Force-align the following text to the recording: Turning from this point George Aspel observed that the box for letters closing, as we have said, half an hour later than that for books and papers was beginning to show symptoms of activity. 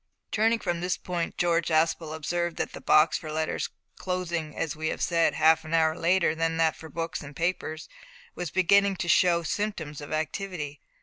Turning 0.31 0.57
from 0.57 0.81
this 0.81 0.97
point 0.97 1.37
George 1.37 1.67
Aspel 1.67 2.15
observed 2.15 2.57
that 2.57 2.73
the 2.73 2.81
box 2.81 3.19
for 3.19 3.31
letters 3.31 3.69
closing, 3.99 4.57
as 4.57 4.75
we 4.75 4.87
have 4.87 4.99
said, 4.99 5.35
half 5.35 5.63
an 5.63 5.75
hour 5.75 5.95
later 5.95 6.33
than 6.33 6.57
that 6.57 6.75
for 6.75 6.89
books 6.89 7.21
and 7.21 7.35
papers 7.35 7.87
was 8.33 8.49
beginning 8.49 8.95
to 8.95 9.07
show 9.07 9.43
symptoms 9.43 10.01
of 10.01 10.11
activity. 10.11 10.81